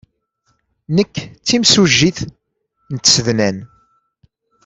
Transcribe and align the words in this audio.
Nekk 0.95 1.15
d 1.23 1.27
timsujjit 1.47 2.19
n 2.93 2.95
tsednan. 2.97 3.57